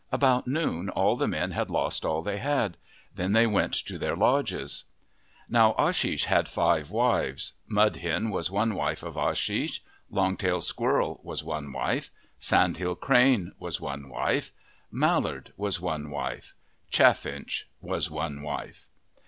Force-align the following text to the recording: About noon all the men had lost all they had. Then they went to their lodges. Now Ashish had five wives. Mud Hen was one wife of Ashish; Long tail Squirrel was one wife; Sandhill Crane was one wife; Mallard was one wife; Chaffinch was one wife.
About 0.11 0.47
noon 0.47 0.89
all 0.89 1.15
the 1.15 1.27
men 1.27 1.51
had 1.51 1.69
lost 1.69 2.03
all 2.05 2.23
they 2.23 2.37
had. 2.39 2.75
Then 3.13 3.33
they 3.33 3.45
went 3.45 3.73
to 3.75 3.99
their 3.99 4.15
lodges. 4.15 4.85
Now 5.47 5.75
Ashish 5.77 6.23
had 6.23 6.49
five 6.49 6.89
wives. 6.89 7.53
Mud 7.67 7.97
Hen 7.97 8.31
was 8.31 8.49
one 8.49 8.73
wife 8.73 9.03
of 9.03 9.13
Ashish; 9.15 9.79
Long 10.09 10.37
tail 10.37 10.59
Squirrel 10.59 11.19
was 11.23 11.43
one 11.43 11.71
wife; 11.71 12.09
Sandhill 12.39 12.95
Crane 12.95 13.51
was 13.59 13.79
one 13.79 14.09
wife; 14.09 14.51
Mallard 14.89 15.53
was 15.55 15.79
one 15.79 16.09
wife; 16.09 16.55
Chaffinch 16.89 17.69
was 17.79 18.09
one 18.09 18.41
wife. 18.41 18.87